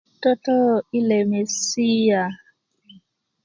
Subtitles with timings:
[0.21, 0.57] toto
[0.97, 2.21] i lemesia